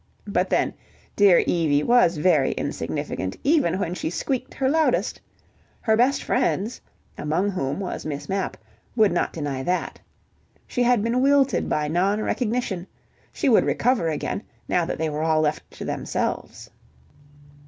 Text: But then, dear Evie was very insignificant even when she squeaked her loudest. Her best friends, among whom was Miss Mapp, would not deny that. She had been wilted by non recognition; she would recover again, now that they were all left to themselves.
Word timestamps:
But 0.25 0.49
then, 0.49 0.73
dear 1.15 1.43
Evie 1.45 1.83
was 1.83 2.17
very 2.17 2.53
insignificant 2.53 3.37
even 3.43 3.77
when 3.77 3.93
she 3.93 4.09
squeaked 4.09 4.55
her 4.55 4.67
loudest. 4.67 5.21
Her 5.79 5.95
best 5.95 6.23
friends, 6.23 6.81
among 7.19 7.51
whom 7.51 7.79
was 7.79 8.03
Miss 8.03 8.27
Mapp, 8.27 8.57
would 8.95 9.11
not 9.11 9.31
deny 9.31 9.61
that. 9.61 9.99
She 10.65 10.81
had 10.81 11.03
been 11.03 11.21
wilted 11.21 11.69
by 11.69 11.87
non 11.87 12.19
recognition; 12.19 12.87
she 13.31 13.47
would 13.47 13.63
recover 13.63 14.09
again, 14.09 14.41
now 14.67 14.85
that 14.85 14.97
they 14.97 15.07
were 15.07 15.21
all 15.21 15.41
left 15.41 15.69
to 15.73 15.85
themselves. 15.85 16.71